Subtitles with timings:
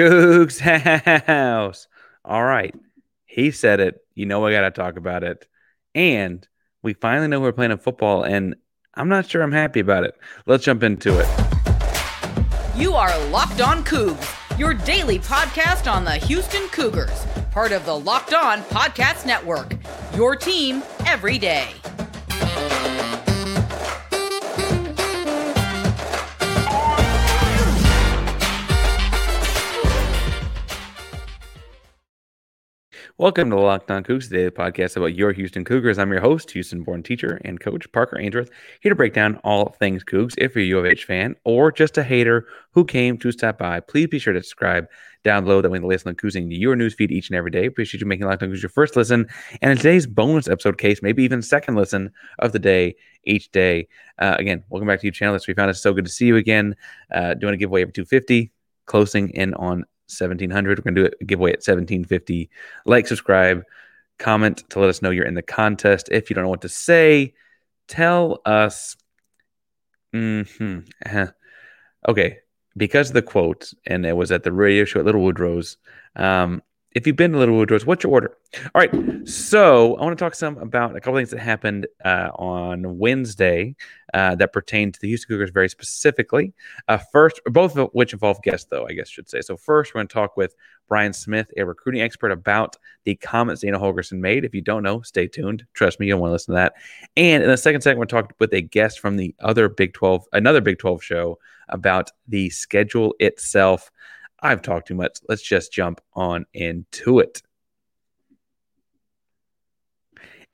[0.00, 0.60] Cougs
[1.26, 1.86] House.
[2.24, 2.74] All right.
[3.26, 4.00] He said it.
[4.14, 5.46] You know, I got to talk about it.
[5.94, 6.46] And
[6.82, 8.56] we finally know we're playing a football, and
[8.94, 10.14] I'm not sure I'm happy about it.
[10.46, 11.28] Let's jump into it.
[12.76, 17.98] You are Locked On Cougs, your daily podcast on the Houston Cougars, part of the
[17.98, 19.74] Locked On Podcast Network.
[20.14, 21.68] Your team every day.
[33.20, 35.98] Welcome to the Locked On Cougs, the daily podcast about your Houston Cougars.
[35.98, 38.48] I'm your host, Houston-born teacher and coach Parker Ainsworth,
[38.80, 40.32] here to break down all things Cougs.
[40.38, 43.58] If you're a U of H fan or just a hater who came to stop
[43.58, 44.86] by, please be sure to subscribe
[45.22, 45.60] down below.
[45.60, 47.66] That way, the latest on Cougs in your newsfeed each and every day.
[47.66, 49.28] Appreciate you making Locked On Cougs your first listen,
[49.60, 53.86] and in today's bonus episode case, maybe even second listen of the day each day.
[54.18, 55.34] Uh, again, welcome back to your channel.
[55.34, 56.74] This We found it so good to see you again.
[57.14, 58.50] Uh, doing a giveaway every 250,
[58.86, 60.78] closing in on 1700.
[60.78, 62.50] We're going to do a giveaway at 1750.
[62.84, 63.62] Like, subscribe,
[64.18, 66.08] comment to let us know you're in the contest.
[66.10, 67.34] If you don't know what to say,
[67.88, 68.96] tell us.
[70.14, 71.24] Mm-hmm.
[72.08, 72.38] Okay.
[72.78, 75.76] Because of the quote, and it was at the radio show at Little Woodrow's.
[76.16, 78.36] Um, if you've been to Little Woodrow's, what's your order?
[78.74, 78.92] All right.
[79.28, 83.76] So I want to talk some about a couple things that happened uh, on Wednesday
[84.12, 86.52] uh, that pertain to the Houston Cougars very specifically.
[86.88, 89.40] Uh, first, both of which involve guests, though, I guess I should say.
[89.40, 90.56] So first, we're going to talk with
[90.88, 94.44] Brian Smith, a recruiting expert, about the comments Dana Holgorsen made.
[94.44, 95.64] If you don't know, stay tuned.
[95.74, 96.74] Trust me, you'll want to listen to that.
[97.16, 100.24] And in the second segment, we're talking with a guest from the other Big 12,
[100.32, 101.38] another Big 12 show
[101.68, 103.92] about the schedule itself.
[104.42, 105.18] I've talked too much.
[105.28, 107.42] Let's just jump on into it.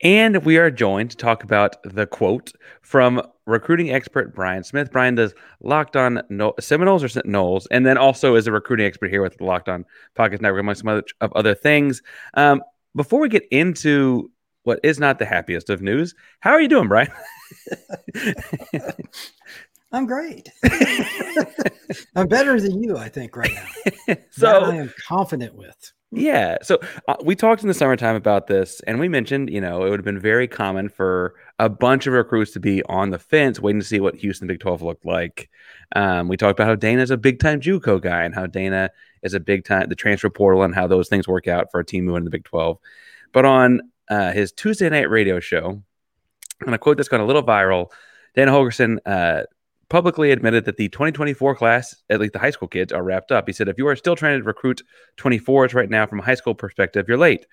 [0.01, 4.91] And we are joined to talk about the quote from recruiting expert Brian Smith.
[4.91, 9.09] Brian does Locked On no- Seminoles or Sentinels, and then also is a recruiting expert
[9.09, 9.85] here with the Locked On
[10.15, 12.03] Podcast Network, among some other, of other things.
[12.35, 12.61] Um,
[12.95, 14.31] before we get into
[14.63, 17.09] what is not the happiest of news, how are you doing, Brian?
[19.97, 20.49] I'm great.
[22.15, 24.15] I'm better than you, I think, right now.
[24.29, 25.91] so That I am confident with.
[26.11, 26.57] Yeah.
[26.61, 29.89] So uh, we talked in the summertime about this, and we mentioned, you know, it
[29.89, 33.59] would have been very common for a bunch of recruits to be on the fence,
[33.59, 35.49] waiting to see what Houston Big 12 looked like.
[35.95, 38.91] Um, we talked about how Dana is a big time JUCO guy and how Dana
[39.23, 41.85] is a big time, the transfer portal, and how those things work out for a
[41.85, 42.77] team moving to the Big 12.
[43.33, 45.81] But on uh, his Tuesday night radio show,
[46.63, 47.87] and a quote that's gone a little viral,
[48.35, 49.43] Dana Holgorsen uh,
[49.89, 53.47] publicly admitted that the 2024 class, at least the high school kids, are wrapped up.
[53.47, 54.81] He said, if you are still trying to recruit
[55.17, 57.45] 24s right now from a high school perspective, you're late.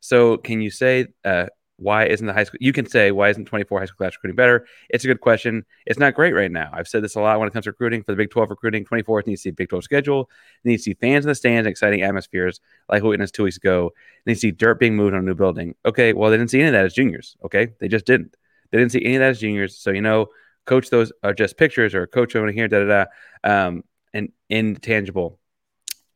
[0.00, 1.46] So can you say uh,
[1.80, 2.58] why isn't the high school?
[2.60, 4.66] You can say why isn't 24 high school class recruiting better?
[4.90, 5.64] It's a good question.
[5.86, 6.70] It's not great right now.
[6.72, 8.84] I've said this a lot when it comes to recruiting for the Big 12 recruiting.
[8.84, 10.30] 24 needs to see Big 12 schedule.
[10.64, 13.56] It needs to see fans in the stands, exciting atmospheres like we witnessed two weeks
[13.56, 13.92] ago.
[14.24, 15.74] They needs to see dirt being moved on a new building.
[15.84, 17.36] Okay, well they didn't see any of that as juniors.
[17.44, 18.36] Okay, they just didn't.
[18.70, 19.76] They didn't see any of that as juniors.
[19.76, 20.28] So you know
[20.66, 23.04] coach those are just pictures or coach over here, da da
[23.44, 25.38] da, um, and intangible.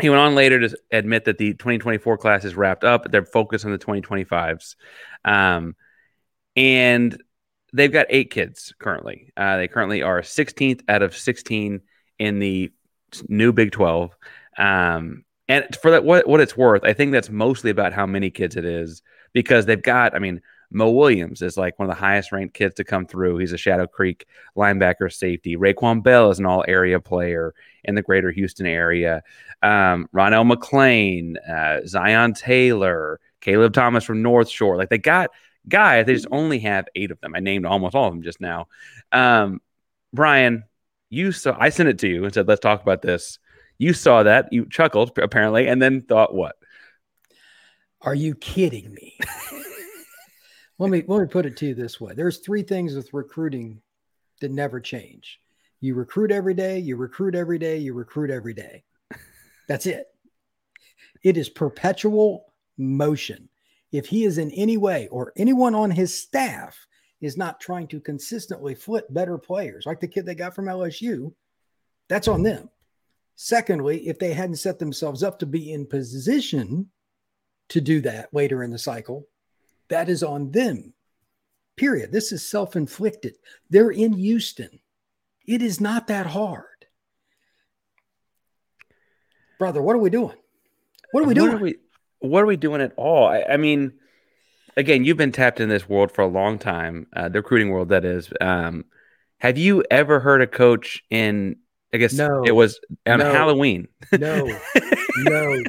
[0.00, 3.10] He went on later to admit that the 2024 class is wrapped up.
[3.10, 4.74] They're focused on the 2025s.
[5.24, 5.76] Um,
[6.56, 7.20] and
[7.72, 9.32] they've got eight kids currently.
[9.36, 11.80] Uh, they currently are 16th out of 16
[12.18, 12.72] in the
[13.28, 14.16] new Big 12.
[14.58, 18.30] Um, and for that, what, what it's worth, I think that's mostly about how many
[18.30, 22.00] kids it is because they've got, I mean, Mo Williams is like one of the
[22.00, 23.38] highest ranked kids to come through.
[23.38, 24.26] He's a Shadow Creek
[24.56, 25.56] linebacker safety.
[25.56, 27.54] Raquan Bell is an all area player
[27.84, 29.22] in the greater Houston area.
[29.62, 34.76] Um, Ronell McLean, uh, Zion Taylor, Caleb Thomas from North Shore.
[34.76, 35.30] Like they got
[35.68, 37.34] guys, they just only have eight of them.
[37.34, 38.68] I named almost all of them just now.
[39.12, 39.60] Um,
[40.12, 40.64] Brian,
[41.10, 43.38] you saw, I sent it to you and said, let's talk about this.
[43.78, 46.56] You saw that, you chuckled apparently, and then thought what?
[48.00, 49.18] Are you kidding me?
[50.78, 52.14] let me let me put it to you this way.
[52.14, 53.80] There's three things with recruiting
[54.40, 55.40] that never change.
[55.80, 58.84] You recruit every day, you recruit every day, you recruit every day.
[59.68, 60.06] That's it.
[61.22, 63.48] It is perpetual motion.
[63.92, 66.86] If he is in any way or anyone on his staff
[67.20, 71.32] is not trying to consistently flip better players, like the kid they got from LSU,
[72.08, 72.68] that's on them.
[73.36, 76.90] Secondly, if they hadn't set themselves up to be in position
[77.68, 79.26] to do that later in the cycle,
[79.88, 80.92] that is on them.
[81.76, 82.12] Period.
[82.12, 83.36] This is self inflicted.
[83.70, 84.80] They're in Houston.
[85.46, 86.64] It is not that hard.
[89.58, 90.36] Brother, what are we doing?
[91.12, 91.52] What are we doing?
[91.52, 91.74] What are we,
[92.20, 93.28] what are we doing at all?
[93.28, 93.92] I, I, mean,
[94.76, 97.90] again, you've been tapped in this world for a long time, uh, the recruiting world,
[97.90, 98.32] that is.
[98.40, 98.84] Um,
[99.38, 101.56] have you ever heard a coach in
[101.94, 102.42] I guess No.
[102.44, 103.32] it was on No.
[103.32, 103.86] Halloween.
[104.18, 104.46] No,
[105.18, 105.62] no.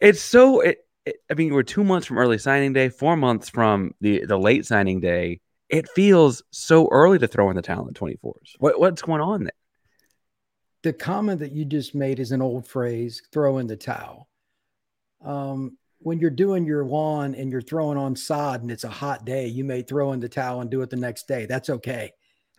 [0.00, 0.60] it's so.
[0.60, 0.85] It, it,
[1.30, 4.66] I mean, we're two months from early signing day, four months from the the late
[4.66, 5.40] signing day.
[5.68, 8.54] It feels so early to throw in the talent 24s.
[8.58, 9.52] What what's going on there?
[10.86, 14.28] the comment that you just made is an old phrase throw in the towel
[15.24, 19.24] um, when you're doing your lawn and you're throwing on sod and it's a hot
[19.24, 22.12] day you may throw in the towel and do it the next day that's okay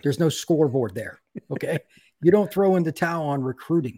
[0.03, 1.21] there's no scoreboard there
[1.51, 1.79] okay
[2.21, 3.97] you don't throw in the towel on recruiting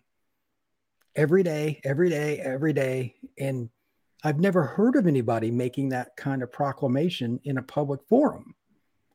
[1.16, 3.68] every day every day every day and
[4.24, 8.54] i've never heard of anybody making that kind of proclamation in a public forum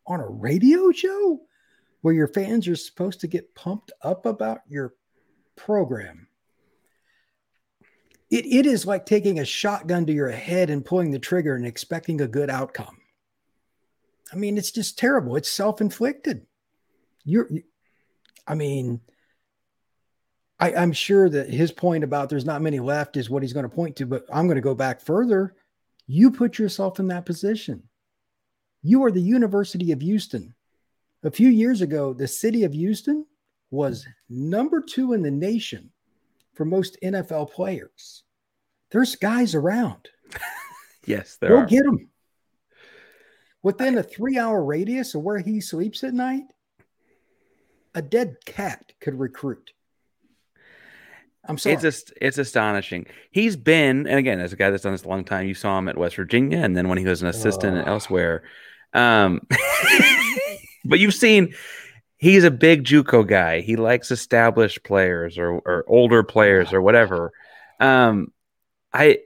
[0.07, 1.41] on a radio show
[2.05, 4.95] where your fans are supposed to get pumped up about your
[5.57, 6.29] program.
[8.31, 11.67] It, it is like taking a shotgun to your head and pulling the trigger and
[11.67, 12.99] expecting a good outcome.
[14.31, 15.37] I mean, it's just terrible.
[15.37, 16.47] It's self inflicted.
[17.25, 17.63] You're, you,
[18.47, 19.01] I mean,
[20.65, 23.69] I, I'm sure that his point about there's not many left is what he's going
[23.69, 25.57] to point to, but I'm going to go back further.
[26.07, 27.83] You put yourself in that position.
[28.83, 30.55] You are the University of Houston.
[31.23, 33.27] A few years ago, the city of Houston
[33.71, 35.91] was number two in the nation
[36.55, 38.23] for most NFL players.
[38.91, 40.09] There's guys around.
[41.07, 41.67] Yes, there Go are.
[41.67, 42.09] get them.
[43.63, 46.45] Within a three hour radius of where he sleeps at night,
[47.95, 49.74] a dead cat could recruit.
[51.47, 51.75] I'm sorry.
[51.75, 53.07] It's just it's astonishing.
[53.31, 55.79] He's been, and again, as a guy that's done this a long time, you saw
[55.79, 57.89] him at West Virginia, and then when he was an assistant Ugh.
[57.89, 58.45] elsewhere.
[58.93, 59.41] Um,
[60.85, 61.55] but you've seen
[62.17, 63.61] he's a big JUCO guy.
[63.61, 67.33] He likes established players or or older players or whatever.
[67.81, 68.33] Um,
[68.93, 69.19] I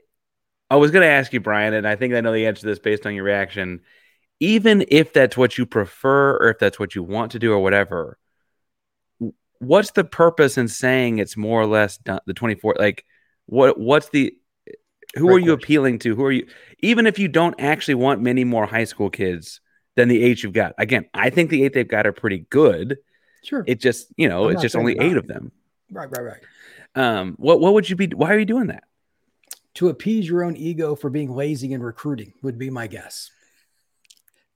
[0.69, 2.67] I was going to ask you, Brian, and I think I know the answer to
[2.67, 3.81] this based on your reaction.
[4.41, 7.59] Even if that's what you prefer, or if that's what you want to do, or
[7.59, 8.17] whatever,
[9.59, 13.05] what's the purpose in saying it's more or less done, the 24 like
[13.45, 14.33] what what's the
[15.15, 15.63] who Great are you question.
[15.63, 16.47] appealing to who are you
[16.79, 19.61] even if you don't actually want many more high school kids
[19.95, 22.97] than the eight you've got again i think the eight they've got are pretty good
[23.43, 23.63] sure.
[23.67, 25.51] it just you know I'm it's just only eight of them
[25.91, 26.43] right, right, right.
[26.95, 28.83] um what what would you be why are you doing that
[29.75, 33.31] To appease your own ego for being lazy in recruiting would be my guess.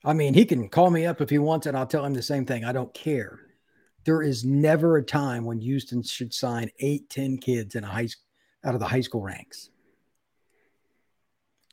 [0.03, 2.21] I mean, he can call me up if he wants and I'll tell him the
[2.21, 2.65] same thing.
[2.65, 3.39] I don't care.
[4.05, 8.09] There is never a time when Houston should sign eight, 10 kids in a high
[8.63, 9.69] out of the high school ranks.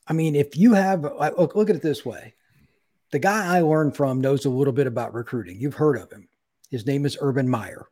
[0.07, 2.35] I mean, if you have look, look at it this way.
[3.13, 5.61] The guy I learned from knows a little bit about recruiting.
[5.61, 6.29] You've heard of him.
[6.71, 7.87] His name is Urban Meyer.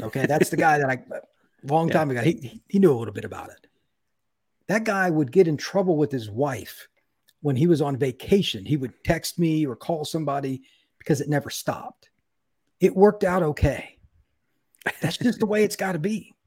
[0.00, 1.02] Okay, that's the guy that I
[1.64, 1.94] long Yeah.
[1.94, 2.22] time ago.
[2.22, 3.66] He he knew a little bit about it.
[4.68, 6.88] That guy would get in trouble with his wife
[7.40, 8.64] when he was on vacation.
[8.64, 10.62] He would text me or call somebody
[10.98, 12.10] because it never stopped.
[12.80, 13.96] It worked out okay.
[15.00, 16.32] That's just the way it's got to be.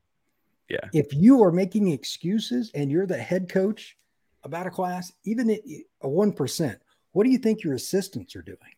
[0.69, 0.87] Yeah.
[0.93, 3.97] If you are making excuses and you're the head coach
[4.43, 5.61] about a class, even at
[6.03, 6.75] a 1%,
[7.11, 8.75] what do you think your assistants are doing?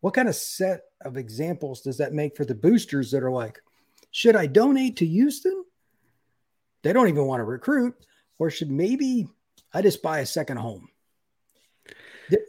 [0.00, 3.60] What kind of set of examples does that make for the boosters that are like,
[4.12, 5.64] should I donate to Houston?
[6.82, 7.94] They don't even want to recruit,
[8.38, 9.28] or should maybe
[9.74, 10.88] I just buy a second home?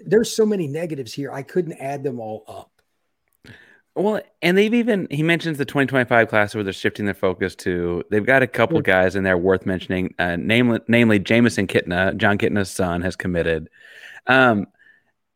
[0.05, 1.31] There's so many negatives here.
[1.31, 2.70] I couldn't add them all up.
[3.95, 8.03] Well and they've even he mentions the 2025 class where they're shifting their focus to
[8.09, 8.83] they've got a couple Yeah.
[8.83, 13.69] guys in there worth mentioning uh namely namely Jameson Kitna Jon Kitna's son has committed
[14.27, 14.65] um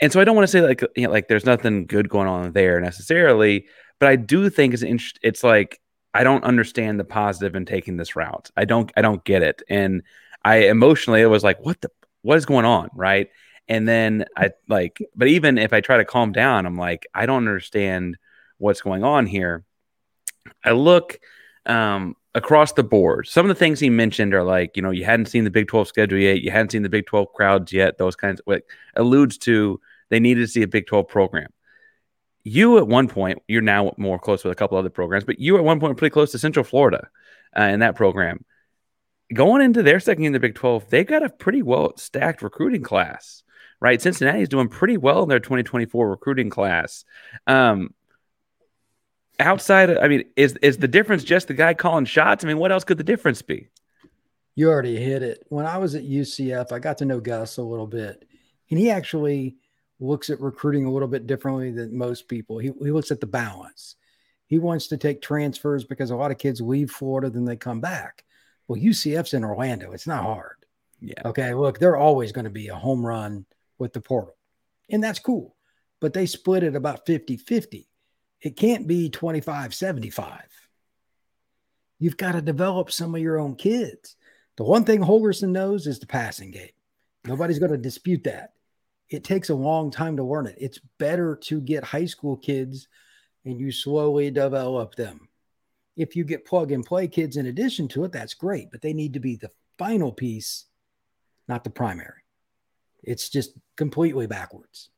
[0.01, 2.27] and so I don't want to say like you know, like there's nothing good going
[2.27, 3.65] on there necessarily,
[3.99, 5.19] but I do think it's interest.
[5.23, 5.79] It's like
[6.13, 8.51] I don't understand the positive in taking this route.
[8.57, 10.03] I don't I don't get it, and
[10.43, 11.89] I emotionally it was like what the
[12.23, 13.29] what is going on, right?
[13.67, 17.25] And then I like, but even if I try to calm down, I'm like I
[17.25, 18.17] don't understand
[18.57, 19.63] what's going on here.
[20.63, 21.19] I look
[21.65, 23.27] um, across the board.
[23.27, 25.67] Some of the things he mentioned are like, you know, you hadn't seen the Big
[25.67, 28.65] 12 schedule yet, you hadn't seen the Big 12 crowds yet, those kinds of like
[28.95, 31.49] alludes to they needed to see a Big 12 program.
[32.43, 35.57] You at one point, you're now more close with a couple other programs, but you
[35.57, 37.09] at one point pretty close to Central Florida
[37.57, 38.45] uh, in that program.
[39.33, 42.83] Going into their second in the Big 12, they've got a pretty well stacked recruiting
[42.83, 43.43] class,
[43.79, 43.99] right?
[43.99, 47.03] Cincinnati's doing pretty well in their 2024 recruiting class.
[47.47, 47.95] Um,
[49.39, 52.43] outside, of- I mean, is is the difference just the guy calling shots?
[52.43, 53.69] I mean, what else could the difference be?
[54.55, 55.45] You already hit it.
[55.49, 58.25] When I was at UCF, I got to know Gus a little bit,
[58.69, 59.57] and he actually
[59.99, 62.57] looks at recruiting a little bit differently than most people.
[62.57, 63.95] He, he looks at the balance.
[64.47, 67.81] He wants to take transfers because a lot of kids leave Florida, then they come
[67.81, 68.23] back.
[68.67, 69.91] Well, UCF's in Orlando.
[69.91, 70.65] It's not hard.
[71.01, 71.21] Yeah.
[71.25, 71.53] Okay.
[71.53, 73.45] Look, they're always going to be a home run
[73.77, 74.35] with the portal,
[74.89, 75.55] and that's cool.
[75.99, 77.89] But they split it about 50 50.
[78.45, 80.43] It can't be 25 75.
[81.97, 84.15] You've got to develop some of your own kids.
[84.57, 86.69] The one thing Holgorsen knows is the passing game.
[87.25, 88.53] Nobody's going to dispute that.
[89.09, 90.57] It takes a long time to learn it.
[90.59, 92.87] It's better to get high school kids
[93.45, 95.27] and you slowly develop them.
[95.97, 98.93] If you get plug and play kids in addition to it, that's great, but they
[98.93, 99.49] need to be the
[99.79, 100.65] final piece,
[101.47, 102.21] not the primary.
[103.01, 104.89] It's just completely backwards.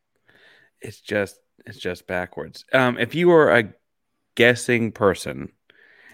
[0.81, 2.65] It's just it's just backwards.
[2.73, 3.73] Um, if you are a
[4.35, 5.51] guessing person,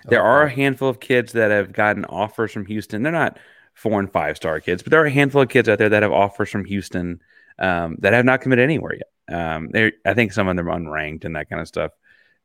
[0.05, 0.27] there okay.
[0.27, 3.03] are a handful of kids that have gotten offers from Houston.
[3.03, 3.39] They're not
[3.73, 6.03] four and five star kids, but there are a handful of kids out there that
[6.03, 7.21] have offers from Houston
[7.59, 9.35] um, that have not committed anywhere yet.
[9.35, 9.69] Um,
[10.05, 11.91] I think some of them are unranked and that kind of stuff.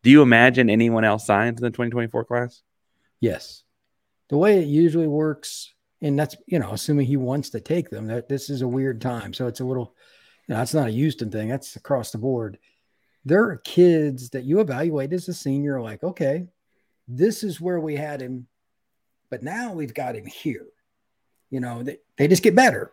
[0.02, 2.62] Do you imagine anyone else signs in the 2024 class?
[3.20, 3.64] Yes.
[4.28, 8.06] The way it usually works, and that's you know, assuming he wants to take them.
[8.06, 9.94] That this is a weird time, so it's a little.
[10.46, 11.48] You know, that's not a Houston thing.
[11.48, 12.58] That's across the board.
[13.28, 16.46] There are kids that you evaluate as a senior, like, okay,
[17.06, 18.46] this is where we had him,
[19.28, 20.66] but now we've got him here.
[21.50, 22.90] You know, they, they just get better,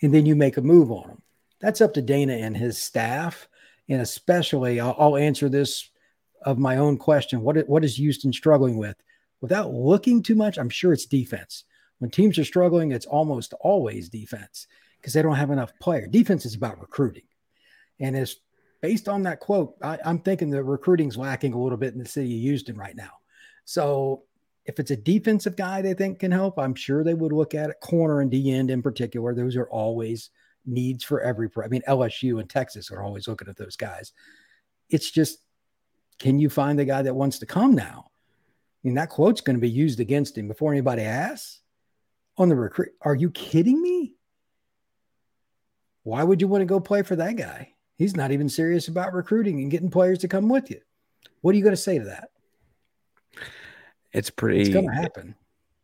[0.00, 1.22] and then you make a move on them.
[1.60, 3.46] That's up to Dana and his staff,
[3.90, 5.90] and especially, I'll, I'll answer this
[6.42, 7.42] of my own question.
[7.42, 8.96] What what is Houston struggling with?
[9.42, 11.64] Without looking too much, I'm sure it's defense.
[11.98, 14.66] When teams are struggling, it's almost always defense
[14.98, 16.06] because they don't have enough player.
[16.06, 17.24] Defense is about recruiting,
[18.00, 18.36] and it's
[18.80, 19.74] based on that quote.
[19.82, 22.96] I, I'm thinking the recruiting's lacking a little bit in the city of Houston right
[22.96, 23.10] now.
[23.64, 24.24] So
[24.64, 27.70] if it's a defensive guy they think can help, I'm sure they would look at
[27.70, 27.80] it.
[27.80, 30.30] Corner and D end in particular, those are always
[30.66, 31.48] needs for every.
[31.48, 31.64] pro.
[31.64, 34.12] I mean, LSU and Texas are always looking at those guys.
[34.90, 35.38] It's just
[36.18, 38.04] can you find the guy that wants to come now?
[38.08, 41.60] I mean, that quote's going to be used against him before anybody asks
[42.36, 42.90] on the recruit.
[43.00, 44.14] Are you kidding me?
[46.02, 47.74] Why would you want to go play for that guy?
[47.98, 50.80] He's not even serious about recruiting and getting players to come with you.
[51.40, 52.30] What are you going to say to that?
[54.12, 54.60] It's pretty.
[54.60, 55.34] It's going to happen.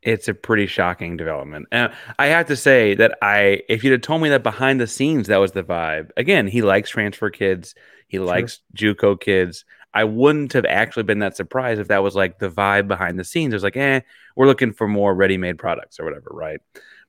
[0.01, 1.67] It's a pretty shocking development.
[1.73, 4.87] And I have to say that I, if you'd have told me that behind the
[4.87, 6.11] scenes that was the vibe.
[6.17, 7.75] Again, he likes transfer kids.
[8.07, 8.27] He sure.
[8.27, 9.65] likes JUCO kids.
[9.95, 13.25] I wouldn't have actually been that surprised if that was like the vibe behind the
[13.25, 13.55] scenes.
[13.55, 14.01] It was like, eh,
[14.37, 16.61] we're looking for more ready-made products or whatever, right?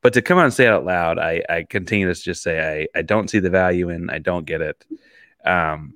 [0.06, 2.84] But to come out and say it out loud, I, I continue to just say
[2.84, 4.86] I, I don't see the value in, I don't get it.
[5.44, 5.96] Um,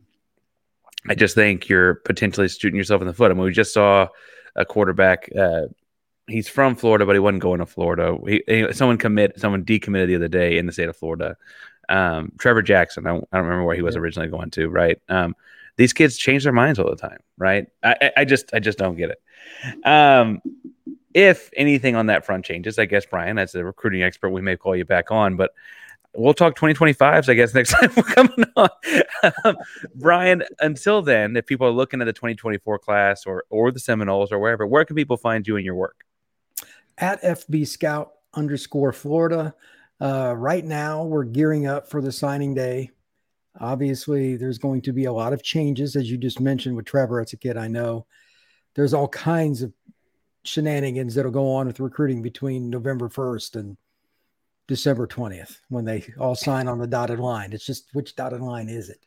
[1.08, 3.30] I just think you're potentially shooting yourself in the foot.
[3.30, 4.08] I mean, we just saw
[4.56, 5.30] a quarterback.
[5.38, 5.68] Uh,
[6.28, 8.18] he's from Florida, but he wasn't going to Florida.
[8.26, 11.38] He, someone commit, someone decommitted the other day in the state of Florida.
[11.88, 13.06] Um, Trevor Jackson.
[13.06, 14.70] I, I, don't remember where he was originally going to.
[14.70, 15.00] Right.
[15.08, 15.36] Um,
[15.78, 17.68] these kids change their minds all the time, right?
[17.84, 19.86] I, I just I just don't get it.
[19.88, 20.42] Um,
[21.14, 24.58] if anything on that front changes, I guess Brian, as a recruiting expert, we may
[24.58, 25.52] call you back on, but
[26.16, 28.70] we'll talk 2025s, I guess, next time we're coming on.
[29.44, 29.58] um,
[29.96, 34.32] Brian, until then, if people are looking at the 2024 class or or the Seminoles
[34.32, 36.06] or wherever, where can people find you and your work?
[36.98, 39.56] At FB Scout underscore Florida.
[40.02, 42.92] Uh, right now, we're gearing up for the signing day.
[43.60, 47.20] Obviously, there's going to be a lot of changes, as you just mentioned with Trevor.
[47.20, 48.06] It's a kid I know.
[48.76, 49.74] There's all kinds of
[50.44, 53.78] shenanigans that'll go on with recruiting between November 1st and
[54.68, 57.54] December 20th when they all sign on the dotted line.
[57.54, 59.06] It's just which dotted line is it?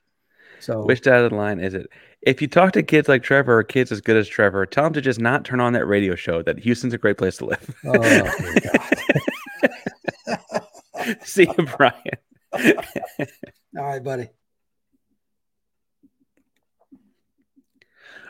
[0.60, 1.88] So, which dotted line is it?
[2.20, 4.92] If you talk to kids like Trevor or kids as good as Trevor, tell them
[4.92, 6.42] to just not turn on that radio show.
[6.42, 7.74] That Houston's a great place to live.
[7.84, 8.30] Oh,
[11.24, 11.94] See you, Brian.
[13.76, 14.28] All right, buddy.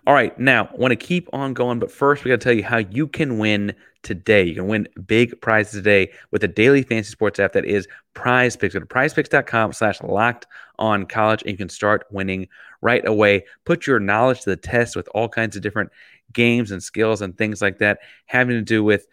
[0.04, 2.52] All right, now I want to keep on going, but first we got to tell
[2.52, 4.42] you how you can win today.
[4.42, 8.56] You can win big prizes today with a daily fantasy sports app that is Prize
[8.56, 8.74] Picks.
[8.74, 10.48] Go to prizepicks.com slash locked
[10.80, 12.48] on college and you can start winning
[12.80, 13.44] right away.
[13.64, 15.90] Put your knowledge to the test with all kinds of different
[16.32, 19.06] games and skills and things like that having to do with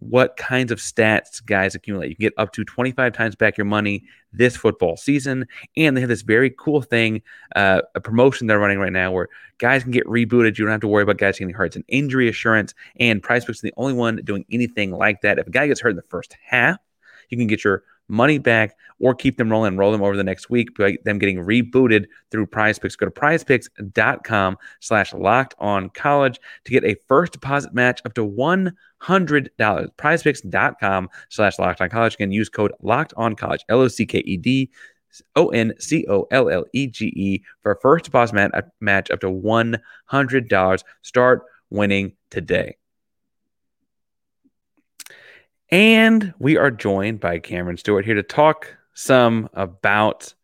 [0.00, 2.08] what kinds of stats guys accumulate.
[2.08, 5.46] You can get up to 25 times back your money this football season.
[5.76, 7.22] And they have this very cool thing,
[7.54, 9.28] uh, a promotion they're running right now where
[9.58, 10.58] guys can get rebooted.
[10.58, 11.66] You don't have to worry about guys getting hurt.
[11.66, 15.38] It's an injury assurance, and PrizePicks is the only one doing anything like that.
[15.38, 16.78] If a guy gets hurt in the first half,
[17.28, 20.50] you can get your money back or keep them rolling roll them over the next
[20.50, 22.96] week by them getting rebooted through prize picks.
[22.96, 28.26] Go to prizepicks.com slash locked on college to get a first deposit match up to
[28.26, 28.72] $100.
[29.58, 32.14] Prizepicks.com slash locked on college.
[32.14, 34.70] Again, use code locked on college, L O C K E D
[35.36, 39.20] O N C O L L E G E for a first deposit match up
[39.20, 40.82] to $100.
[41.02, 42.76] Start winning today.
[45.70, 50.34] And we are joined by Cameron Stuart here to talk some about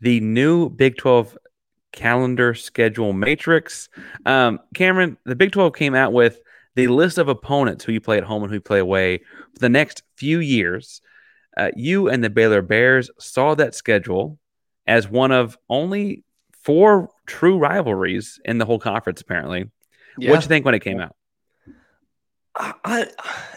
[0.00, 1.38] the new Big 12
[1.92, 3.88] calendar schedule matrix.
[4.26, 6.38] Um, Cameron, the Big 12 came out with
[6.74, 9.18] the list of opponents who you play at home and who you play away
[9.52, 11.00] for the next few years.
[11.56, 14.38] Uh, you and the Baylor Bears saw that schedule
[14.86, 16.24] as one of only
[16.62, 19.70] four true rivalries in the whole conference, apparently.
[20.18, 20.30] Yeah.
[20.30, 21.16] What'd you think when it came out?
[22.56, 23.08] I,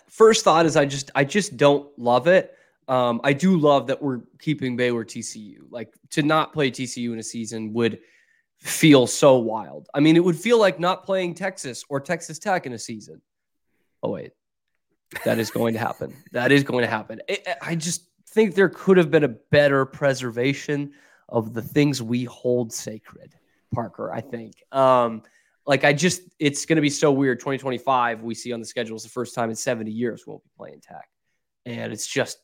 [0.08, 2.56] first thought is I just I just don't love it.
[2.88, 5.60] Um, I do love that we're keeping Baylor TCU.
[5.70, 8.00] Like to not play TCU in a season would
[8.60, 9.88] feel so wild.
[9.94, 13.22] I mean, it would feel like not playing Texas or Texas Tech in a season.
[14.01, 14.32] Oh wait,
[15.25, 16.16] that is going to happen.
[16.32, 17.22] That is going to happen.
[17.27, 20.94] It, I just think there could have been a better preservation
[21.30, 23.36] of the things we hold sacred,
[23.74, 24.12] Parker.
[24.12, 24.54] I think.
[24.72, 25.24] Um,
[25.67, 27.39] like I just, it's going to be so weird.
[27.39, 30.43] 2025, we see on the schedule is the first time in 70 years we won't
[30.43, 31.07] be playing Tech,
[31.65, 32.39] and it's just,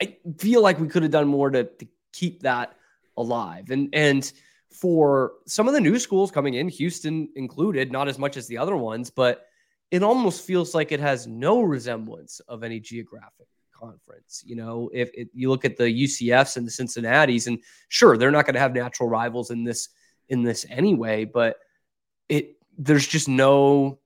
[0.00, 2.74] I feel like we could have done more to, to keep that
[3.16, 3.70] alive.
[3.70, 4.32] And and
[4.70, 8.56] for some of the new schools coming in, Houston included, not as much as the
[8.56, 9.46] other ones, but
[9.90, 14.42] it almost feels like it has no resemblance of any geographic conference.
[14.46, 17.58] You know, if, if you look at the UCFs and the Cincinnati's, and
[17.88, 19.88] sure, they're not going to have natural rivals in this
[20.28, 21.56] in this anyway, but
[22.30, 23.98] it there's just no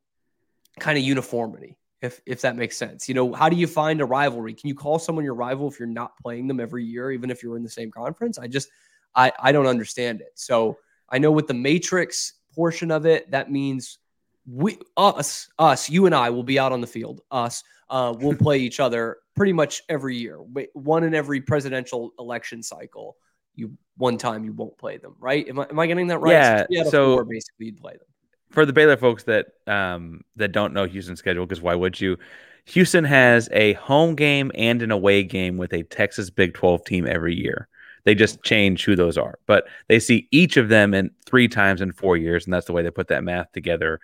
[0.81, 3.09] kind of uniformity if if that makes sense.
[3.09, 4.55] You know, how do you find a rivalry?
[4.55, 7.43] Can you call someone your rival if you're not playing them every year, even if
[7.43, 8.39] you're in the same conference?
[8.39, 8.69] I just
[9.15, 10.33] I I don't understand it.
[10.35, 10.79] So
[11.09, 13.99] I know with the matrix portion of it, that means
[14.47, 17.21] we us us you and I will be out on the field.
[17.31, 20.39] Us uh, we'll play each other pretty much every year.
[20.73, 23.17] One in every presidential election cycle.
[23.55, 25.47] You one time you won't play them, right?
[25.49, 26.67] Am I, am I getting that right?
[26.69, 26.85] Yeah.
[26.85, 28.09] So four, basically, you'd play them
[28.51, 32.19] for the Baylor folks that um, that don't know Houston's schedule, because why would you?
[32.67, 37.07] Houston has a home game and an away game with a Texas Big 12 team
[37.07, 37.69] every year.
[38.05, 41.81] They just change who those are, but they see each of them in three times
[41.81, 44.01] in four years, and that's the way they put that math together.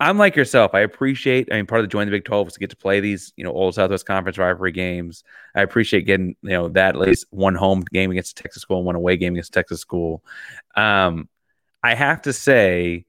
[0.00, 0.74] I'm like yourself.
[0.74, 1.48] I appreciate.
[1.52, 3.32] I mean, part of the join the Big 12 is to get to play these,
[3.36, 5.22] you know, old Southwest Conference rivalry games.
[5.54, 8.86] I appreciate getting, you know, that at least one home game against Texas school and
[8.86, 10.24] one away game against Texas school.
[10.74, 11.28] Um,
[11.82, 13.06] I have to say,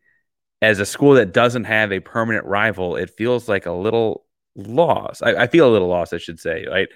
[0.66, 4.26] as a school that doesn't have a permanent rival, it feels like a little
[4.56, 5.22] loss.
[5.22, 6.66] I, I feel a little lost, I should say.
[6.66, 6.90] Right?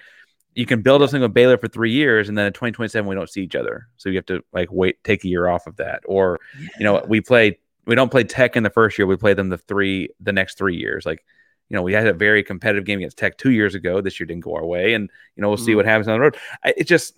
[0.54, 3.14] You can build a thing with Baylor for three years, and then in 2027 we
[3.14, 5.76] don't see each other, so you have to like wait, take a year off of
[5.76, 6.02] that.
[6.06, 6.68] Or, yeah.
[6.78, 9.50] you know, we play, we don't play Tech in the first year, we play them
[9.50, 11.06] the three, the next three years.
[11.06, 11.24] Like,
[11.68, 14.00] you know, we had a very competitive game against Tech two years ago.
[14.00, 15.76] This year didn't go our way, and you know, we'll see mm-hmm.
[15.76, 16.36] what happens on the road.
[16.64, 17.14] I, it just,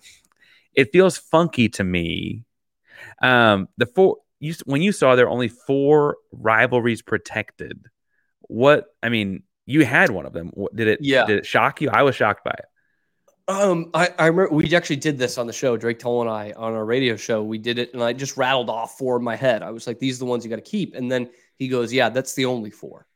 [0.75, 2.43] it feels funky to me.
[3.23, 7.85] Um, the four you when you saw there are only four rivalries protected.
[8.41, 10.51] What I mean, you had one of them.
[10.75, 10.99] Did it?
[11.01, 11.25] Yeah.
[11.25, 11.89] Did it shock you?
[11.89, 12.65] I was shocked by it.
[13.47, 16.51] Um, I, I remember we actually did this on the show, Drake Toll and I
[16.55, 17.41] on our radio show.
[17.41, 19.63] We did it, and I just rattled off four in my head.
[19.63, 21.93] I was like, "These are the ones you got to keep." And then he goes,
[21.93, 23.07] "Yeah, that's the only four.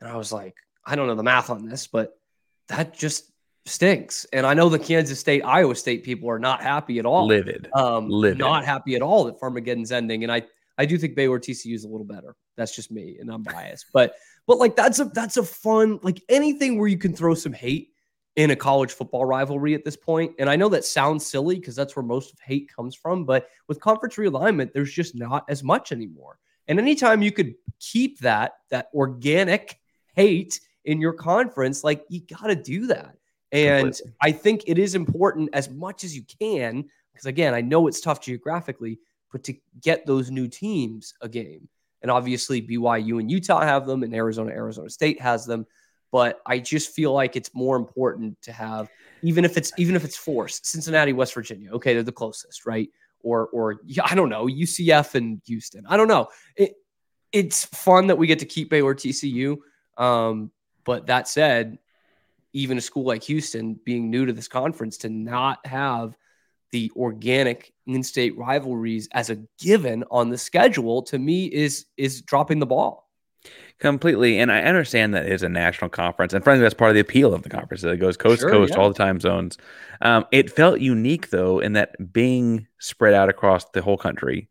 [0.00, 2.18] And I was like, "I don't know the math on this, but
[2.66, 3.27] that just
[3.68, 7.26] stinks." And I know the Kansas State, Iowa State people are not happy at all.
[7.26, 7.68] Livid.
[7.74, 8.38] Um, Livid.
[8.38, 10.22] Not happy at all that Farmageddon's ending.
[10.22, 10.42] And I
[10.78, 12.36] I do think Baylor TCU is a little better.
[12.56, 13.86] That's just me, and I'm biased.
[13.92, 14.14] But
[14.46, 17.90] but like that's a that's a fun like anything where you can throw some hate
[18.36, 20.32] in a college football rivalry at this point.
[20.38, 23.24] And I know that sounds silly because that's where most of hate comes from.
[23.24, 26.38] But with conference realignment, there's just not as much anymore.
[26.68, 29.80] And anytime you could keep that that organic
[30.14, 33.16] hate in your conference, like you got to do that.
[33.52, 34.12] And Completely.
[34.20, 38.00] I think it is important as much as you can, because again, I know it's
[38.00, 38.98] tough geographically,
[39.32, 41.68] but to get those new teams a game.
[42.02, 45.66] And obviously, BYU and Utah have them, and Arizona, Arizona State has them.
[46.10, 48.88] But I just feel like it's more important to have,
[49.22, 51.72] even if it's even if it's forced, Cincinnati, West Virginia.
[51.72, 52.88] Okay, they're the closest, right?
[53.22, 55.84] Or or yeah, I don't know, UCF and Houston.
[55.86, 56.28] I don't know.
[56.56, 56.74] It
[57.32, 59.58] it's fun that we get to keep Baylor TCU.
[59.96, 60.50] Um,
[60.84, 61.78] but that said,
[62.52, 66.16] even a school like Houston being new to this conference to not have
[66.70, 72.58] the organic in-state rivalries as a given on the schedule to me is is dropping
[72.58, 73.08] the ball.
[73.78, 74.38] Completely.
[74.38, 76.32] And i understand that it's a national conference.
[76.34, 78.50] And frankly that's part of the appeal of the conference that it goes coast sure,
[78.50, 78.80] to coast yeah.
[78.80, 79.56] all the time zones.
[80.02, 84.48] Um, it felt unique though in that being spread out across the whole country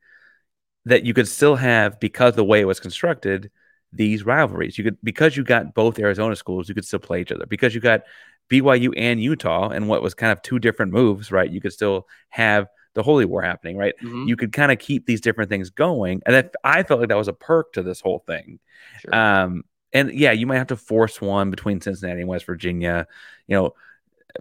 [0.86, 3.52] that you could still have because the way it was constructed
[3.94, 7.32] these rivalries you could because you got both arizona schools you could still play each
[7.32, 8.02] other because you got
[8.50, 11.50] BYU and Utah and what was kind of two different moves, right?
[11.50, 13.94] You could still have the holy war happening, right?
[14.02, 14.28] Mm-hmm.
[14.28, 16.22] You could kind of keep these different things going.
[16.26, 18.60] And that, I felt like that was a perk to this whole thing.
[19.02, 19.16] Sure.
[19.16, 23.08] Um, and yeah, you might have to force one between Cincinnati and West Virginia.
[23.48, 23.74] You know,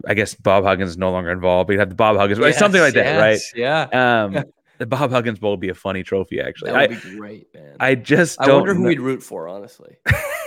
[0.06, 2.58] I guess Bob Huggins is no longer involved, but you have the Bob Huggins, yes,
[2.58, 3.40] something like yes, that, right?
[3.92, 4.24] Yeah.
[4.24, 4.44] Um,
[4.78, 6.70] The Bob Huggins Bowl would be a funny trophy, actually.
[6.70, 7.76] That would I, be great, man.
[7.80, 9.96] I just I don't wonder who kn- we'd root for, honestly.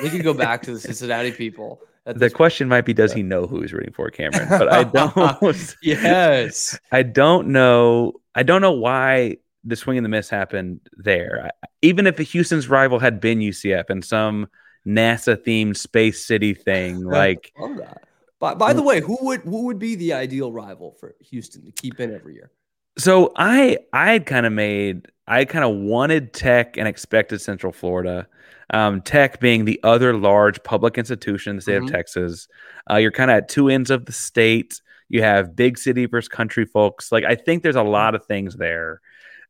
[0.02, 1.82] we could go back to the Cincinnati people.
[2.06, 4.48] the question might be does he know who he's rooting for, Cameron?
[4.50, 6.80] But I don't Yes.
[6.92, 8.14] I don't know.
[8.36, 11.48] I don't know why the swing and the miss happened there.
[11.48, 14.48] I, even if Houston's rival had been UCF and some
[14.88, 18.04] NASA themed space city thing, like Love that.
[18.40, 21.72] By, by the way, who would who would be the ideal rival for Houston to
[21.74, 22.52] keep in every year?
[23.00, 27.72] So I I had kind of made I kind of wanted Tech and expected Central
[27.72, 28.28] Florida.
[28.72, 31.86] Um, Tech being the other large public institution in the state Mhm.
[31.86, 32.48] of Texas.
[32.90, 34.80] Uh, you're kind of at two ends of the state.
[35.08, 37.12] You have big city versus country folks.
[37.12, 39.02] Like I think there's a lot of things there.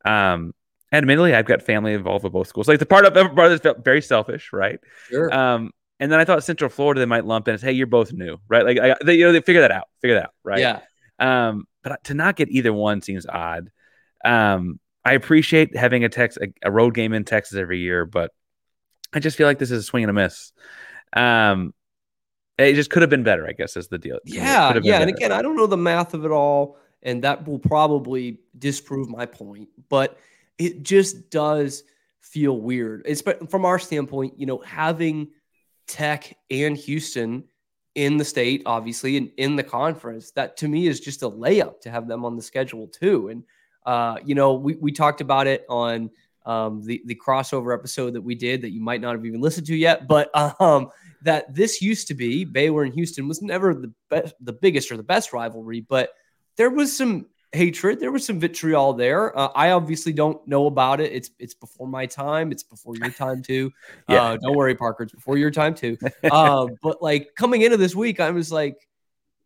[0.05, 0.53] Um,
[0.93, 2.67] admittedly, I've got family involved with both schools.
[2.69, 4.79] Like the part of part of this felt very selfish, right?
[5.09, 5.33] Sure.
[5.33, 8.13] Um, and then I thought Central Florida they might lump in as, hey, you're both
[8.13, 8.63] new, right?
[8.65, 10.59] Like I, they, you know, they figure that out, figure that out, right?
[10.59, 10.79] Yeah.
[11.19, 13.71] Um, but to not get either one seems odd.
[14.23, 18.31] Um, I appreciate having a Tex a, a road game in Texas every year, but
[19.13, 20.51] I just feel like this is a swing and a miss.
[21.13, 21.73] Um,
[22.57, 24.19] it just could have been better, I guess, is the deal.
[24.25, 24.99] Yeah, yeah.
[24.99, 25.07] And better.
[25.07, 29.25] again, I don't know the math of it all, and that will probably disprove my
[29.25, 29.69] point.
[29.87, 30.17] But
[30.57, 31.83] it just does
[32.19, 33.03] feel weird.
[33.05, 35.29] It's but from our standpoint, you know, having
[35.87, 37.45] Tech and Houston
[37.99, 41.81] in the state, obviously, and in the conference, that to me is just a layup
[41.81, 43.27] to have them on the schedule too.
[43.27, 43.43] And
[43.85, 46.09] uh, you know, we we talked about it on
[46.45, 49.67] um, the the crossover episode that we did that you might not have even listened
[49.67, 50.29] to yet, but
[50.61, 50.89] um,
[51.23, 54.97] that this used to be Baylor and Houston was never the best, the biggest or
[54.97, 56.11] the best rivalry, but
[56.55, 59.37] there was some hatred, there was some vitriol there.
[59.37, 61.11] Uh, I obviously don't know about it.
[61.11, 62.51] It's it's before my time.
[62.51, 63.71] It's before your time too.
[64.07, 64.23] Yeah.
[64.23, 65.03] Uh, don't worry, Parker.
[65.03, 65.97] It's before your time too.
[66.31, 68.87] Uh, but like coming into this week, I was like,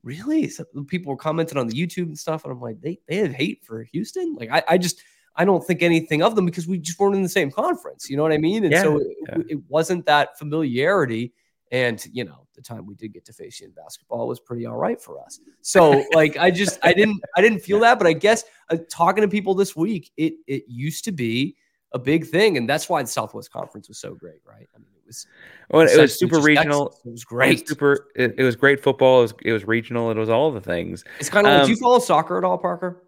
[0.04, 0.50] really?
[0.50, 3.34] So people were commenting on the YouTube and stuff, and I'm like, they they have
[3.34, 4.36] hate for Houston.
[4.36, 5.02] Like I, I just
[5.36, 8.10] I don't think anything of them because we just weren't in the same conference.
[8.10, 8.66] You know what I mean?
[8.66, 9.38] And so it, yeah.
[9.50, 11.34] it wasn't that familiarity.
[11.72, 14.66] And you know, the time we did get to face you in basketball was pretty
[14.66, 15.40] all right for us.
[15.62, 19.22] So like, I just I didn't I didn't feel that, but I guess uh, talking
[19.22, 21.56] to people this week, it it used to be
[21.92, 24.68] a big thing, and that's why the Southwest Conference was so great, right?
[24.76, 25.28] I mean, it was
[25.70, 26.88] Well, it was super regional.
[26.88, 27.68] It was It was great.
[27.68, 28.08] super.
[28.16, 29.20] It, it was great football.
[29.20, 30.10] It was, it was regional.
[30.10, 31.04] It was all the things.
[31.20, 33.04] It's kind of like, do you Um, follow soccer at all, Parker?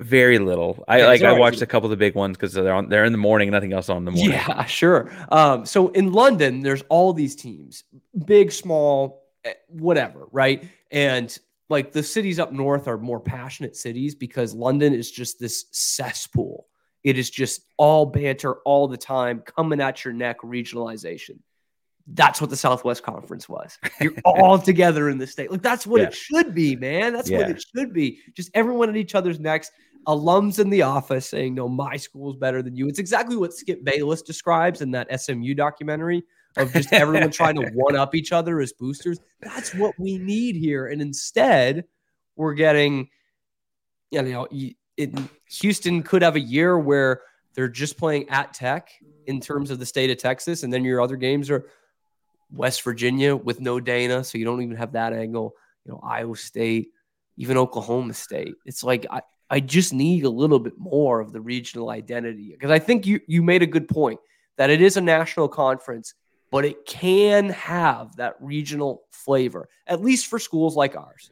[0.00, 0.82] Very little.
[0.88, 1.22] I Okay, like.
[1.22, 2.88] I watched a couple of the big ones because they're on.
[2.88, 3.50] They're in the morning.
[3.50, 4.32] Nothing else on the morning.
[4.32, 5.12] Yeah, sure.
[5.30, 7.84] Um, so in London, there's all these teams,
[8.24, 10.64] big, small, eh, whatever, right?
[10.90, 11.36] And
[11.68, 16.66] like the cities up north are more passionate cities because London is just this cesspool.
[17.04, 21.38] It is just all banter all the time, coming at your neck, regionalization.
[22.12, 23.78] That's what the Southwest Conference was.
[24.00, 25.50] You're all together in the state.
[25.50, 26.08] Like that's what Yeah.
[26.08, 27.12] it should be, man.
[27.12, 28.18] That's what it should be.
[28.34, 29.70] Just everyone at each other's necks
[30.06, 32.88] alums in the office saying, no, my school's better than you.
[32.88, 36.24] It's exactly what Skip Bayless describes in that SMU documentary
[36.56, 39.18] of just everyone trying to one up each other as boosters.
[39.40, 40.86] That's what we need here.
[40.86, 41.84] And instead,
[42.36, 43.08] we're getting,
[44.10, 44.48] you know,
[44.96, 45.18] it,
[45.60, 47.22] Houston could have a year where
[47.54, 48.90] they're just playing at Tech
[49.26, 50.62] in terms of the state of Texas.
[50.62, 51.66] And then your other games are
[52.50, 54.24] West Virginia with no Dana.
[54.24, 55.54] So you don't even have that angle.
[55.84, 56.90] You know, Iowa State,
[57.36, 58.54] even Oklahoma State.
[58.64, 62.70] It's like, I, I just need a little bit more of the regional identity because
[62.70, 64.20] I think you you made a good point
[64.56, 66.14] that it is a national conference,
[66.50, 71.30] but it can have that regional flavor, at least for schools like ours.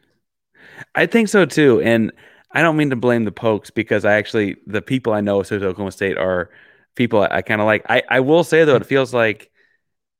[0.94, 1.80] I think so too.
[1.82, 2.12] And
[2.52, 5.66] I don't mean to blame the Pokes because I actually the people I know associated
[5.66, 6.50] with Oklahoma State are
[6.94, 7.84] people I, I kind of like.
[7.88, 9.50] I, I will say though, it feels like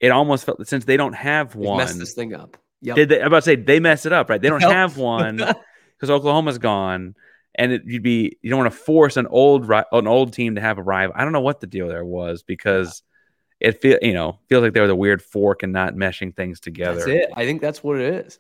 [0.01, 1.79] it almost felt since they don't have one.
[1.79, 2.57] messed this thing up.
[2.83, 2.97] Yep.
[2.97, 3.21] Did they?
[3.21, 4.41] I'm about to say they mess it up, right?
[4.41, 4.71] They don't Yep.
[4.71, 5.37] have one
[5.97, 7.17] because Oklahoma's gone,
[7.59, 10.55] and it, you'd be you don't want to force an old ri- an old team
[10.55, 11.15] to have a rival.
[11.19, 13.03] I don't know what the deal there was because
[13.61, 16.61] it feel you know feels like there was a weird fork and not meshing things
[16.61, 17.01] together.
[17.01, 17.31] That's it.
[17.37, 18.39] I think that's what it is.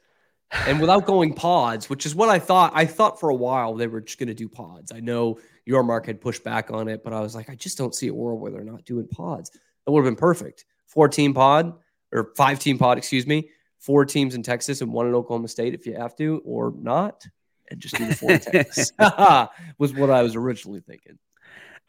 [0.66, 3.86] And without going pods, which is what I thought, I thought for a while they
[3.86, 4.92] were just going to do pods.
[4.92, 7.94] I know Yormark had pushed back on it, but I was like, I just don't
[7.94, 9.50] see a world where they're not doing pods.
[9.50, 10.64] That would have been perfect.
[10.86, 11.74] Four team pod
[12.12, 13.50] or five team pod, excuse me.
[13.78, 17.26] Four teams in Texas and one in Oklahoma State if you have to, or not,
[17.70, 18.92] and just do the four in Texas.
[19.78, 21.18] was what I was originally thinking.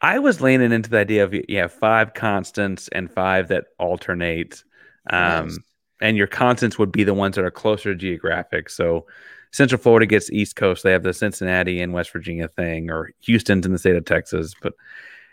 [0.00, 4.64] I was leaning into the idea of yeah five constants and five that alternate.
[5.10, 5.58] Um, Yes.
[6.00, 8.70] and your constants would be the ones that are closer to geographic.
[8.70, 9.06] So
[9.52, 10.82] Central Florida gets East Coast.
[10.82, 14.54] They have the Cincinnati and West Virginia thing, or Houston's in the state of Texas,
[14.62, 14.72] but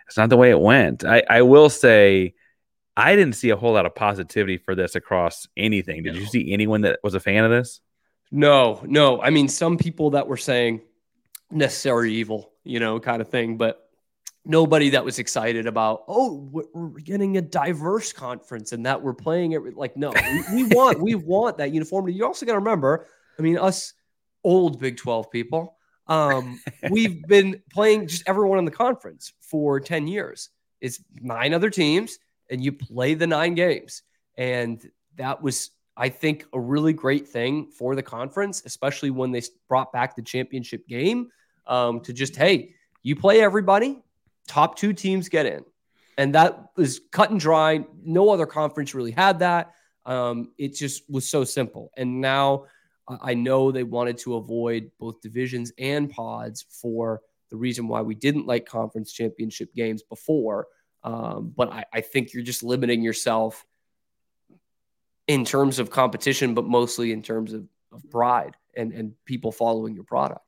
[0.08, 1.06] it's not the way it went.
[1.06, 2.34] I, I will say
[2.98, 6.04] I didn't see a whole lot of positivity for this across anything.
[6.04, 7.80] Did you see anyone that was a fan of this?
[8.32, 9.22] No, no.
[9.22, 10.82] I mean, some people that were saying
[11.52, 13.58] necessary evil, you know, kind of thing.
[13.58, 13.88] But
[14.48, 19.52] nobody that was excited about oh we're getting a diverse conference and that we're playing
[19.52, 20.12] it like no
[20.52, 23.94] we, we want we want that uniformity you also got to remember i mean us
[24.44, 25.76] old big 12 people
[26.08, 31.70] um, we've been playing just everyone in the conference for 10 years it's nine other
[31.70, 32.18] teams
[32.50, 34.04] and you play the nine games
[34.38, 39.42] and that was i think a really great thing for the conference especially when they
[39.68, 41.30] brought back the championship game
[41.68, 44.02] um, to just hey you play everybody
[44.48, 45.64] top two teams get in.
[46.18, 47.86] And that was cut and dry.
[48.04, 49.74] No other conference really had that.
[50.06, 51.92] Um, it just was so simple.
[51.96, 52.66] And now
[53.22, 58.16] I know they wanted to avoid both divisions and pods for the reason why we
[58.16, 60.68] didn't like conference championship games before.
[61.04, 63.66] Um, but I, I think you're just limiting yourself
[65.28, 69.94] in terms of competition, but mostly in terms of, of pride and, and people following
[69.94, 70.42] your product.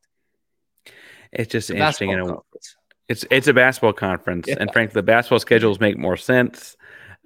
[1.31, 2.75] It's just interesting in a, conference.
[3.07, 4.57] It's it's a basketball conference, yeah.
[4.59, 6.75] and frankly, the basketball schedules make more sense.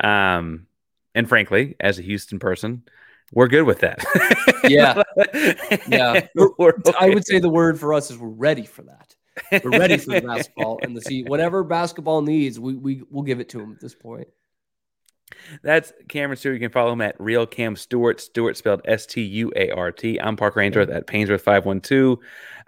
[0.01, 0.67] Um,
[1.15, 2.83] and frankly, as a Houston person,
[3.31, 4.03] we're good with that.
[4.63, 5.03] yeah,
[5.87, 6.27] yeah.
[6.59, 6.91] Okay.
[6.99, 9.63] I would say the word for us is we're ready for that.
[9.63, 13.39] We're ready for the basketball and the see whatever basketball needs, we we will give
[13.39, 14.27] it to them at this point.
[15.61, 16.53] That's Cameron Stuart.
[16.53, 18.19] You can follow him at Real Cam Stuart.
[18.21, 20.19] Stuart spelled S T U A R T.
[20.19, 22.19] I'm Parker Ainsworth at Painsworth five one two.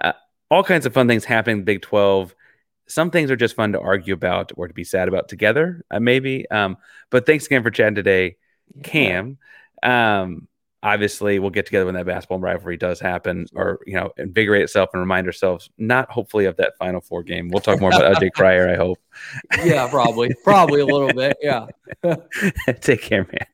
[0.02, 0.14] Uh,
[0.50, 2.36] all kinds of fun things happening Big Twelve
[2.88, 6.00] some things are just fun to argue about or to be sad about together, uh,
[6.00, 6.50] maybe.
[6.50, 6.78] Um,
[7.10, 8.38] but thanks again for chatting today.
[8.84, 9.38] Cam.
[9.82, 10.48] Um,
[10.86, 14.92] obviously, we'll get together when that basketball rivalry does happen, or you know, invigorate itself
[14.94, 17.50] and remind ourselves, not hopefully of that Final Four game.
[17.50, 19.00] We'll talk more about LJ Cryer, I hope.
[19.64, 21.38] Yeah, probably, probably a little bit.
[21.42, 21.66] Yeah.
[22.82, 23.48] Take care, man.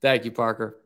[0.00, 0.78] Thank you, Parker.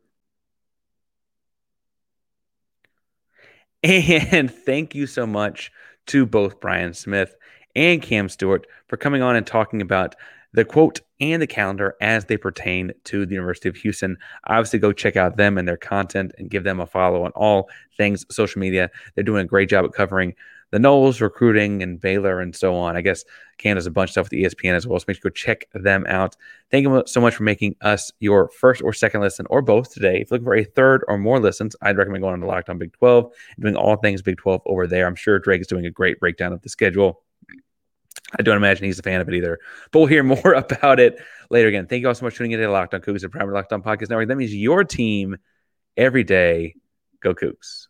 [3.83, 5.71] And thank you so much
[6.07, 7.35] to both Brian Smith
[7.75, 10.17] and Cam Stuart for coming on and talking about
[10.53, 14.17] the quote and the calendar as they pertain to the University of Houston.
[14.47, 17.69] Obviously, go check out them and their content and give them a follow on all
[17.97, 18.91] things social media.
[19.15, 20.35] They're doing a great job at covering
[20.71, 22.97] the Noles, recruiting, and Baylor, and so on.
[22.97, 23.25] I guess
[23.63, 24.99] does a bunch of stuff with the ESPN as well.
[24.99, 26.37] So make sure to go check them out.
[26.71, 30.21] Thank you so much for making us your first or second listen, or both today.
[30.21, 32.71] If you're looking for a third or more listens, I'd recommend going on to Locked
[32.71, 35.07] On Big 12 and doing all things Big 12 over there.
[35.07, 37.23] I'm sure Drake is doing a great breakdown of the schedule
[38.39, 39.59] I don't imagine he's a fan of it either.
[39.91, 41.19] But we'll hear more about it
[41.51, 41.69] later.
[41.69, 43.55] Again, thank you all so much for tuning in to Locked On Cougs and Primary
[43.55, 44.29] Locked On Podcast Network.
[44.29, 45.37] That means your team
[45.97, 46.75] every day.
[47.21, 47.90] Go Cougs.